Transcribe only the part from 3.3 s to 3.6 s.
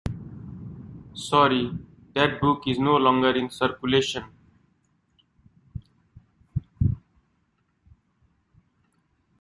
in